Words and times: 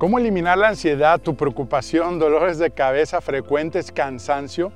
¿Cómo 0.00 0.18
eliminar 0.18 0.56
la 0.56 0.68
ansiedad, 0.68 1.20
tu 1.20 1.36
preocupación, 1.36 2.18
dolores 2.18 2.56
de 2.56 2.70
cabeza 2.70 3.20
frecuentes, 3.20 3.92
cansancio? 3.92 4.72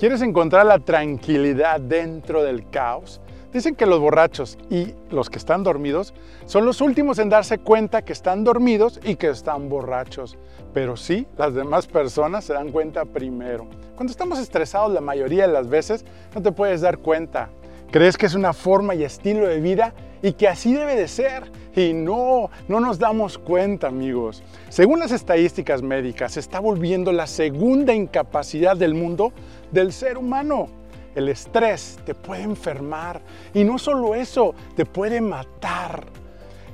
¿Quieres 0.00 0.20
encontrar 0.20 0.66
la 0.66 0.80
tranquilidad 0.80 1.78
dentro 1.78 2.42
del 2.42 2.68
caos? 2.70 3.20
Dicen 3.52 3.76
que 3.76 3.86
los 3.86 4.00
borrachos 4.00 4.58
y 4.70 4.92
los 5.10 5.30
que 5.30 5.38
están 5.38 5.62
dormidos 5.62 6.12
son 6.46 6.66
los 6.66 6.80
últimos 6.80 7.20
en 7.20 7.28
darse 7.28 7.58
cuenta 7.58 8.02
que 8.02 8.12
están 8.12 8.42
dormidos 8.42 8.98
y 9.04 9.14
que 9.14 9.28
están 9.28 9.68
borrachos. 9.68 10.36
Pero 10.72 10.96
sí, 10.96 11.28
las 11.38 11.54
demás 11.54 11.86
personas 11.86 12.44
se 12.44 12.54
dan 12.54 12.72
cuenta 12.72 13.04
primero. 13.04 13.68
Cuando 13.94 14.10
estamos 14.10 14.40
estresados 14.40 14.92
la 14.92 15.00
mayoría 15.00 15.46
de 15.46 15.52
las 15.52 15.68
veces 15.68 16.04
no 16.34 16.42
te 16.42 16.50
puedes 16.50 16.80
dar 16.80 16.98
cuenta. 16.98 17.48
Crees 17.92 18.16
que 18.16 18.26
es 18.26 18.34
una 18.34 18.52
forma 18.52 18.96
y 18.96 19.04
estilo 19.04 19.46
de 19.46 19.60
vida 19.60 19.94
y 20.24 20.32
que 20.32 20.48
así 20.48 20.72
debe 20.72 20.96
de 20.96 21.06
ser. 21.06 21.52
Y 21.76 21.92
no, 21.92 22.48
no 22.66 22.80
nos 22.80 22.98
damos 22.98 23.36
cuenta, 23.36 23.88
amigos. 23.88 24.42
Según 24.70 24.98
las 24.98 25.12
estadísticas 25.12 25.82
médicas, 25.82 26.32
se 26.32 26.40
está 26.40 26.60
volviendo 26.60 27.12
la 27.12 27.26
segunda 27.26 27.92
incapacidad 27.92 28.74
del 28.74 28.94
mundo 28.94 29.34
del 29.70 29.92
ser 29.92 30.16
humano. 30.16 30.68
El 31.14 31.28
estrés 31.28 31.98
te 32.06 32.14
puede 32.14 32.42
enfermar 32.42 33.20
y 33.52 33.64
no 33.64 33.78
solo 33.78 34.14
eso, 34.14 34.54
te 34.74 34.86
puede 34.86 35.20
matar. 35.20 36.06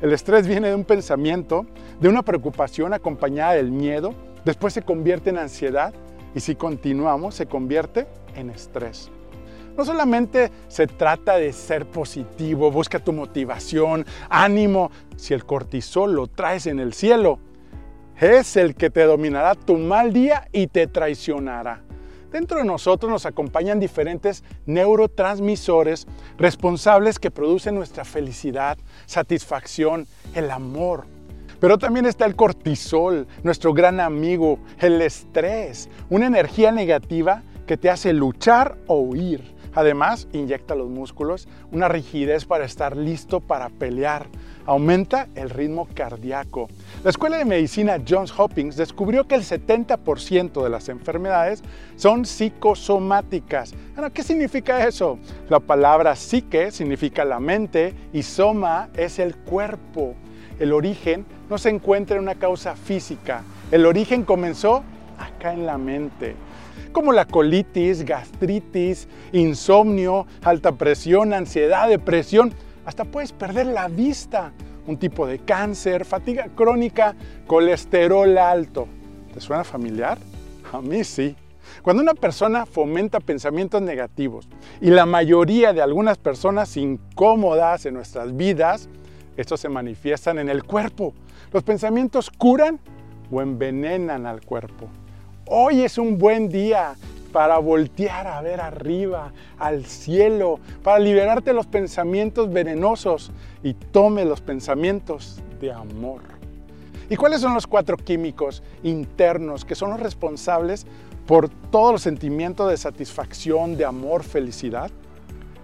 El 0.01 0.13
estrés 0.13 0.47
viene 0.47 0.69
de 0.69 0.77
un 0.77 0.85
pensamiento, 0.85 1.67
de 2.01 2.09
una 2.09 2.23
preocupación 2.23 2.95
acompañada 2.95 3.55
del 3.55 3.73
miedo, 3.73 4.15
después 4.45 4.73
se 4.73 4.83
convierte 4.83 5.31
en 5.31 5.39
ansiedad 5.39 5.93
y 6.37 6.41
si 6.41 6.55
continuamos 6.55 7.35
se 7.35 7.47
convierte 7.47 8.07
en 8.37 8.49
estrés. 8.49 9.11
No 9.81 9.87
solamente 9.87 10.53
se 10.69 10.87
trata 10.87 11.37
de 11.37 11.55
ser 11.55 11.87
positivo, 11.87 12.71
busca 12.71 12.99
tu 12.99 13.15
motivación, 13.15 14.05
ánimo. 14.29 14.91
Si 15.17 15.33
el 15.33 15.47
cortisol 15.47 16.13
lo 16.13 16.27
traes 16.27 16.67
en 16.67 16.81
el 16.81 16.93
cielo, 16.93 17.39
es 18.21 18.59
el 18.59 18.75
que 18.75 18.91
te 18.91 19.05
dominará 19.05 19.55
tu 19.55 19.79
mal 19.79 20.13
día 20.13 20.47
y 20.53 20.67
te 20.67 20.87
traicionará. 20.87 21.81
Dentro 22.31 22.59
de 22.59 22.65
nosotros 22.65 23.11
nos 23.11 23.25
acompañan 23.25 23.81
diferentes 23.81 24.45
neurotransmisores 24.67 26.07
responsables 26.37 27.19
que 27.19 27.31
producen 27.31 27.75
nuestra 27.75 28.05
felicidad, 28.05 28.77
satisfacción, 29.07 30.07
el 30.35 30.51
amor. 30.51 31.07
Pero 31.59 31.79
también 31.79 32.05
está 32.05 32.27
el 32.27 32.37
cortisol, 32.37 33.27
nuestro 33.43 33.73
gran 33.73 33.99
amigo, 33.99 34.59
el 34.79 35.01
estrés, 35.01 35.89
una 36.11 36.27
energía 36.27 36.71
negativa 36.71 37.45
que 37.67 37.79
te 37.79 37.89
hace 37.89 38.13
luchar 38.13 38.77
o 38.87 38.97
huir. 38.97 39.59
Además, 39.75 40.27
inyecta 40.33 40.75
los 40.75 40.89
músculos 40.89 41.49
una 41.71 41.89
rigidez 41.89 42.45
para 42.45 42.65
estar 42.65 42.97
listo 42.97 43.41
para 43.41 43.69
pelear. 43.69 44.27
Aumenta 44.67 45.29
el 45.35 45.51
ritmo 45.51 45.89
cardíaco. 45.95 46.69
La 47.03 47.11
Escuela 47.11 47.39
de 47.39 47.45
Medicina 47.45 47.99
Johns 48.07 48.33
Hopkins 48.37 48.77
descubrió 48.77 49.27
que 49.27 49.35
el 49.35 49.43
70% 49.43 50.63
de 50.63 50.71
las 50.71 50.89
enfermedades 50.89 51.63
son 51.97 52.25
psicosomáticas. 52.25 53.75
¿Qué 54.13 54.23
significa 54.23 54.87
eso? 54.87 55.19
La 55.49 55.61
palabra 55.61 56.17
psique 56.17 56.71
significa 56.71 57.25
la 57.25 57.39
mente 57.39 57.95
y 58.13 58.23
soma 58.23 58.89
es 58.97 59.19
el 59.19 59.37
cuerpo. 59.37 60.15
El 60.59 60.73
origen 60.73 61.25
no 61.49 61.59
se 61.59 61.71
encuentra 61.71 62.17
en 62.17 62.23
una 62.23 62.35
causa 62.35 62.77
física. 62.77 63.43
El 63.71 63.87
origen 63.87 64.25
comenzó 64.25 64.83
acá 65.19 65.53
en 65.53 65.67
la 65.67 65.79
mente 65.79 66.35
como 66.93 67.13
la 67.13 67.25
colitis, 67.25 68.05
gastritis, 68.05 69.09
insomnio, 69.33 70.27
alta 70.43 70.73
presión, 70.73 71.33
ansiedad, 71.33 71.89
depresión, 71.89 72.53
hasta 72.85 73.05
puedes 73.05 73.33
perder 73.33 73.67
la 73.67 73.89
vista, 73.89 74.53
un 74.87 74.97
tipo 74.97 75.27
de 75.27 75.39
cáncer, 75.39 76.05
fatiga 76.05 76.49
crónica, 76.55 77.15
colesterol 77.47 78.37
alto. 78.39 78.89
¿Te 79.33 79.41
suena 79.41 79.65
familiar? 79.65 80.19
A 80.73 80.81
mí 80.81 81.05
sí. 81.05 81.37
Cuando 81.83 82.03
una 82.03 82.15
persona 82.15 82.67
fomenta 82.67 83.21
pensamientos 83.21 83.81
negativos 83.81 84.49
y 84.81 84.91
la 84.91 85.07
mayoría 85.07 85.73
de 85.73 85.83
algunas 85.83 86.19
personas 86.19 86.77
incómodas 86.77 87.87
en 87.87 87.95
nuestras 87.95 88.37
vidas, 88.37 88.89
estos 89.37 89.61
se 89.61 89.69
manifiestan 89.69 90.39
en 90.39 90.49
el 90.49 90.65
cuerpo. 90.65 91.15
Los 91.53 91.63
pensamientos 91.63 92.31
curan 92.31 92.81
o 93.31 93.41
envenenan 93.41 94.27
al 94.27 94.41
cuerpo. 94.43 94.89
Hoy 95.53 95.83
es 95.83 95.99
un 95.99 96.17
buen 96.17 96.49
día 96.49 96.95
para 97.33 97.59
voltear 97.59 98.29
a 98.29 98.41
ver 98.41 98.61
arriba, 98.61 99.33
al 99.59 99.85
cielo, 99.85 100.61
para 100.85 101.01
liberarte 101.01 101.53
los 101.53 101.67
pensamientos 101.67 102.53
venenosos 102.53 103.33
y 103.65 103.75
tome 103.75 104.25
los 104.25 104.41
pensamientos 104.41 105.43
de 105.61 105.73
amor. 105.73 106.21
¿Y 107.09 107.17
cuáles 107.17 107.41
son 107.41 107.53
los 107.53 107.67
cuatro 107.67 107.97
químicos 107.97 108.63
internos 108.85 109.65
que 109.65 109.75
son 109.75 109.91
los 109.91 109.99
responsables 109.99 110.87
por 111.27 111.49
todos 111.49 111.95
los 111.95 112.03
sentimientos 112.03 112.71
de 112.71 112.77
satisfacción, 112.77 113.77
de 113.77 113.85
amor, 113.85 114.23
felicidad? 114.23 114.89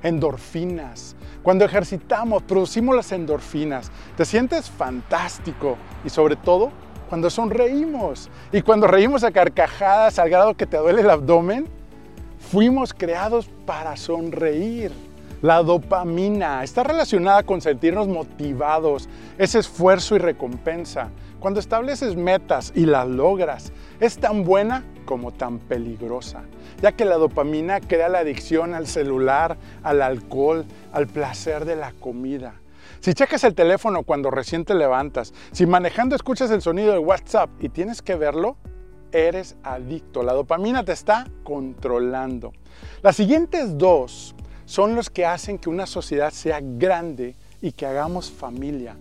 Endorfinas. 0.03 1.15
Cuando 1.45 1.65
ejercitamos, 1.65 2.43
producimos 2.43 2.97
las 2.97 3.13
endorfinas. 3.13 3.93
Te 4.17 4.25
sientes 4.25 4.69
fantástico 4.69 5.77
y 6.05 6.11
sobre 6.11 6.35
todo 6.35 6.73
cuando 7.09 7.31
sonreímos. 7.31 8.29
Y 8.53 8.63
cuando 8.63 8.87
reímos 8.87 9.25
a 9.25 9.31
carcajadas 9.31 10.19
al 10.19 10.31
grado 10.31 10.55
que 10.55 10.67
te 10.67 10.77
duele 10.77 11.03
el 11.03 11.11
abdomen, 11.11 11.67
fuimos 12.51 12.93
creados 12.93 13.49
para 13.65 13.97
sonreír. 13.97 14.93
La 15.43 15.63
dopamina 15.63 16.65
está 16.65 16.83
relacionada 16.83 17.43
con 17.43 17.61
sentirnos 17.61 18.09
motivados, 18.09 19.09
ese 19.37 19.59
esfuerzo 19.59 20.17
y 20.17 20.19
recompensa. 20.19 21.11
Cuando 21.41 21.61
estableces 21.61 22.17
metas 22.17 22.73
y 22.75 22.87
las 22.87 23.07
logras, 23.07 23.73
es 24.01 24.19
tan 24.19 24.45
buena 24.45 24.83
como 25.05 25.33
tan 25.33 25.59
peligrosa, 25.59 26.43
ya 26.81 26.93
que 26.93 27.05
la 27.05 27.17
dopamina 27.17 27.81
crea 27.81 28.09
la 28.09 28.21
adicción 28.21 28.75
al 28.75 28.87
celular, 28.87 29.59
al 29.83 30.01
alcohol, 30.01 30.65
al 30.93 31.07
placer 31.07 31.67
de 31.67 31.77
la 31.77 31.93
comida. 31.93 32.55
Si 33.01 33.15
checas 33.15 33.45
el 33.45 33.55
teléfono 33.55 34.03
cuando 34.03 34.31
recién 34.31 34.65
te 34.65 34.75
levantas, 34.75 35.33
si 35.53 35.67
manejando 35.67 36.17
escuchas 36.17 36.51
el 36.51 36.63
sonido 36.63 36.93
de 36.93 36.99
WhatsApp 36.99 37.51
y 37.61 37.69
tienes 37.69 38.03
que 38.03 38.17
verlo, 38.17 38.57
eres 39.13 39.57
adicto. 39.63 40.23
La 40.23 40.33
dopamina 40.33 40.85
te 40.85 40.93
está 40.93 41.27
controlando. 41.45 42.53
Las 43.03 43.17
siguientes 43.17 43.79
dos 43.79 44.35
son 44.65 44.95
los 44.95 45.11
que 45.11 45.25
hacen 45.25 45.59
que 45.59 45.71
una 45.71 45.87
sociedad 45.87 46.31
sea 46.31 46.61
grande 46.61 47.37
y 47.63 47.73
que 47.73 47.87
hagamos 47.87 48.31
familia. 48.31 48.97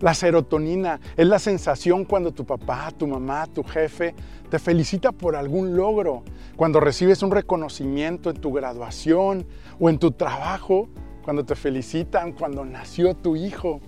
La 0.00 0.12
serotonina 0.12 1.00
es 1.16 1.26
la 1.26 1.38
sensación 1.38 2.04
cuando 2.04 2.32
tu 2.32 2.44
papá, 2.44 2.90
tu 2.90 3.06
mamá, 3.06 3.46
tu 3.46 3.62
jefe 3.64 4.14
te 4.50 4.58
felicita 4.58 5.10
por 5.10 5.36
algún 5.36 5.74
logro, 5.74 6.22
cuando 6.54 6.80
recibes 6.80 7.22
un 7.22 7.30
reconocimiento 7.30 8.30
en 8.30 8.36
tu 8.36 8.52
graduación 8.52 9.46
o 9.80 9.88
en 9.88 9.98
tu 9.98 10.12
trabajo, 10.12 10.88
cuando 11.26 11.44
te 11.44 11.56
felicitan, 11.56 12.30
cuando 12.30 12.64
nació 12.64 13.12
tu 13.12 13.34
hijo. 13.34 13.80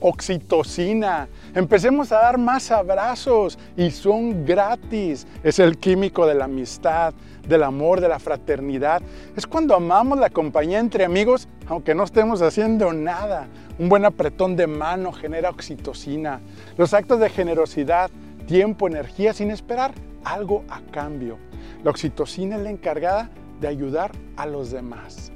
Oxitocina. 0.00 1.28
Empecemos 1.56 2.12
a 2.12 2.20
dar 2.20 2.38
más 2.38 2.70
abrazos 2.70 3.58
y 3.76 3.90
son 3.90 4.46
gratis. 4.46 5.26
Es 5.42 5.58
el 5.58 5.76
químico 5.76 6.24
de 6.24 6.36
la 6.36 6.44
amistad, 6.44 7.14
del 7.48 7.64
amor, 7.64 8.00
de 8.00 8.06
la 8.06 8.20
fraternidad. 8.20 9.02
Es 9.34 9.44
cuando 9.44 9.74
amamos 9.74 10.20
la 10.20 10.30
compañía 10.30 10.78
entre 10.78 11.04
amigos, 11.04 11.48
aunque 11.66 11.96
no 11.96 12.04
estemos 12.04 12.42
haciendo 12.42 12.92
nada. 12.92 13.48
Un 13.80 13.88
buen 13.88 14.04
apretón 14.04 14.54
de 14.54 14.68
mano 14.68 15.10
genera 15.10 15.50
oxitocina. 15.50 16.40
Los 16.76 16.94
actos 16.94 17.18
de 17.18 17.28
generosidad, 17.28 18.08
tiempo, 18.46 18.86
energía 18.86 19.32
sin 19.32 19.50
esperar 19.50 19.90
algo 20.22 20.62
a 20.68 20.80
cambio. 20.92 21.38
La 21.82 21.90
oxitocina 21.90 22.54
es 22.54 22.62
la 22.62 22.70
encargada 22.70 23.30
de 23.60 23.66
ayudar 23.66 24.12
a 24.36 24.46
los 24.46 24.70
demás. 24.70 25.32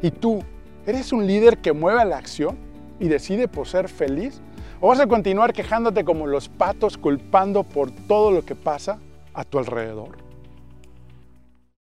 Y 0.00 0.10
tú, 0.10 0.42
¿Eres 0.86 1.12
un 1.12 1.26
líder 1.26 1.58
que 1.58 1.72
mueve 1.72 2.00
a 2.00 2.04
la 2.04 2.16
acción 2.16 2.56
y 3.00 3.08
decide 3.08 3.48
por 3.48 3.66
ser 3.66 3.88
feliz? 3.88 4.40
¿O 4.80 4.86
vas 4.88 5.00
a 5.00 5.08
continuar 5.08 5.52
quejándote 5.52 6.04
como 6.04 6.28
los 6.28 6.48
patos 6.48 6.96
culpando 6.96 7.64
por 7.64 7.90
todo 7.90 8.30
lo 8.30 8.44
que 8.44 8.54
pasa 8.54 9.00
a 9.34 9.42
tu 9.42 9.58
alrededor? 9.58 10.25